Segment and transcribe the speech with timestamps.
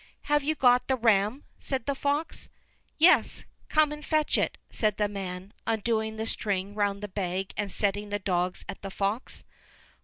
[0.23, 2.49] "Have you got the ram?" said the fox.
[2.97, 7.71] "Yes, come and fetch it," said the man, undoing the string round the bag and
[7.71, 9.43] setting the dogs at the fox.